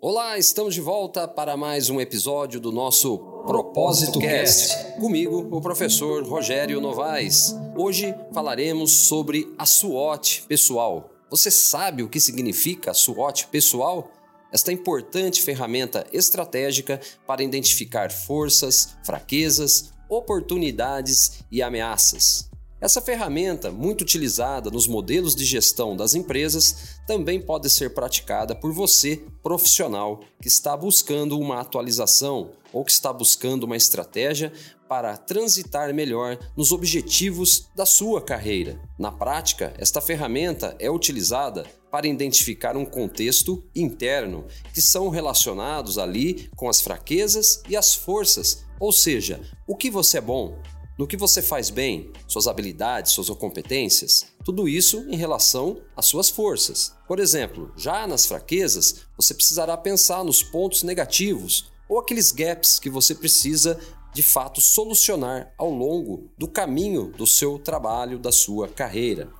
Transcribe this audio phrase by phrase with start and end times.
[0.00, 4.94] Olá, estamos de volta para mais um episódio do nosso Propósito Cast.
[5.00, 7.52] Comigo, o professor Rogério Novaes.
[7.76, 11.10] Hoje falaremos sobre a SWOT pessoal.
[11.28, 14.08] Você sabe o que significa a SWOT pessoal?
[14.52, 22.48] Esta importante ferramenta estratégica para identificar forças, fraquezas, oportunidades e ameaças.
[22.80, 28.72] Essa ferramenta, muito utilizada nos modelos de gestão das empresas, também pode ser praticada por
[28.72, 34.52] você, profissional, que está buscando uma atualização ou que está buscando uma estratégia
[34.88, 38.80] para transitar melhor nos objetivos da sua carreira.
[38.96, 46.48] Na prática, esta ferramenta é utilizada para identificar um contexto interno que são relacionados ali
[46.54, 50.56] com as fraquezas e as forças, ou seja, o que você é bom,
[50.98, 56.28] no que você faz bem, suas habilidades, suas competências, tudo isso em relação às suas
[56.28, 56.92] forças.
[57.06, 62.90] Por exemplo, já nas fraquezas, você precisará pensar nos pontos negativos ou aqueles gaps que
[62.90, 63.78] você precisa
[64.12, 69.30] de fato solucionar ao longo do caminho do seu trabalho, da sua carreira.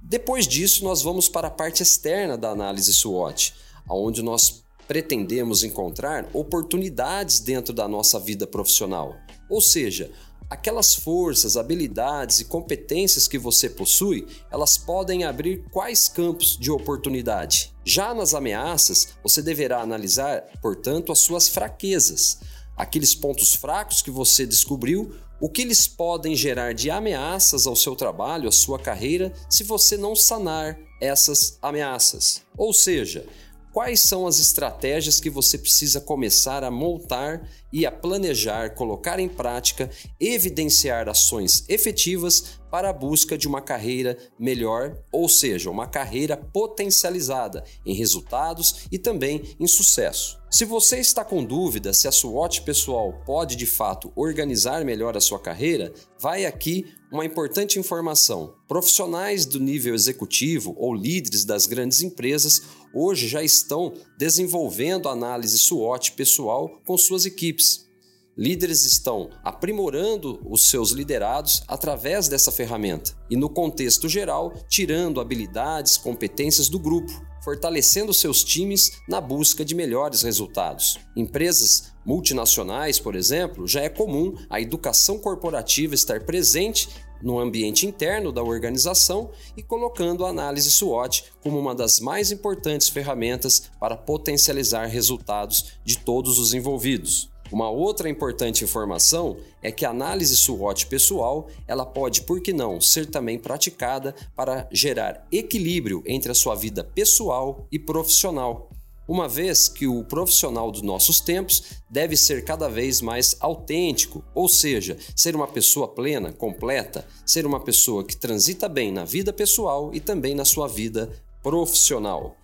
[0.00, 3.54] Depois disso, nós vamos para a parte externa da análise SWOT,
[3.88, 9.14] onde nós pretendemos encontrar oportunidades dentro da nossa vida profissional.
[9.48, 10.10] Ou seja,
[10.52, 17.72] aquelas forças, habilidades e competências que você possui, elas podem abrir quais campos de oportunidade.
[17.84, 22.40] Já nas ameaças, você deverá analisar, portanto, as suas fraquezas,
[22.76, 27.96] aqueles pontos fracos que você descobriu, o que eles podem gerar de ameaças ao seu
[27.96, 32.42] trabalho, à sua carreira, se você não sanar essas ameaças.
[32.56, 33.26] Ou seja,
[33.72, 39.28] Quais são as estratégias que você precisa começar a montar e a planejar, colocar em
[39.28, 39.88] prática,
[40.20, 47.62] evidenciar ações efetivas para a busca de uma carreira melhor, ou seja, uma carreira potencializada
[47.84, 50.40] em resultados e também em sucesso?
[50.50, 55.20] Se você está com dúvida se a SWOT pessoal pode de fato organizar melhor a
[55.20, 58.54] sua carreira, vai aqui uma importante informação.
[58.66, 62.62] Profissionais do nível executivo ou líderes das grandes empresas
[62.94, 67.91] hoje já estão desenvolvendo análise SWOT pessoal com suas equipes.
[68.36, 75.98] Líderes estão aprimorando os seus liderados através dessa ferramenta e, no contexto geral, tirando habilidades,
[75.98, 77.12] competências do grupo,
[77.44, 80.98] fortalecendo seus times na busca de melhores resultados.
[81.14, 86.88] Empresas multinacionais, por exemplo, já é comum a educação corporativa estar presente
[87.22, 92.88] no ambiente interno da organização e colocando a análise SWOT como uma das mais importantes
[92.88, 97.31] ferramentas para potencializar resultados de todos os envolvidos.
[97.52, 102.80] Uma outra importante informação é que a análise SWOT pessoal, ela pode, por que não,
[102.80, 108.70] ser também praticada para gerar equilíbrio entre a sua vida pessoal e profissional.
[109.06, 114.48] Uma vez que o profissional dos nossos tempos deve ser cada vez mais autêntico, ou
[114.48, 119.90] seja, ser uma pessoa plena, completa, ser uma pessoa que transita bem na vida pessoal
[119.92, 121.10] e também na sua vida
[121.42, 122.34] profissional.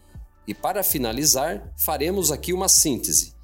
[0.47, 3.38] E para finalizar, faremos aqui uma síntese.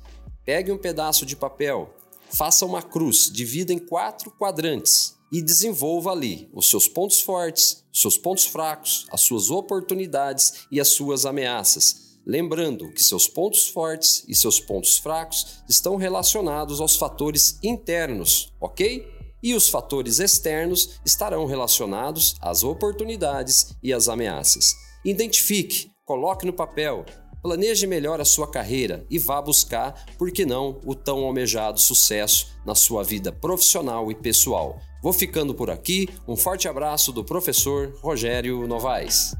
[0.45, 1.95] Pegue um pedaço de papel,
[2.29, 8.01] faça uma cruz, divida em quatro quadrantes e desenvolva ali os seus pontos fortes, os
[8.03, 12.19] seus pontos fracos, as suas oportunidades e as suas ameaças.
[12.27, 19.07] Lembrando que seus pontos fortes e seus pontos fracos estão relacionados aos fatores internos, ok?
[19.43, 24.75] E os fatores externos estarão relacionados às oportunidades e às ameaças.
[25.05, 27.05] Identifique, coloque no papel,
[27.45, 32.47] Planeje melhor a sua carreira e vá buscar, por que não, o tão almejado sucesso
[32.65, 34.81] na sua vida profissional e pessoal.
[35.03, 36.09] Vou ficando por aqui.
[36.27, 39.37] Um forte abraço do professor Rogério Novaes.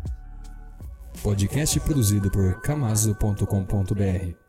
[1.23, 4.44] Podcast produzido por camaso.com.br